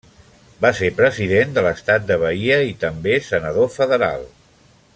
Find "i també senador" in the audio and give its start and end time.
2.71-3.71